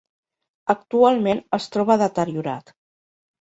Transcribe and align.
Actualment 0.73 1.41
es 1.59 1.67
troba 1.75 1.99
deteriorat. 2.05 2.75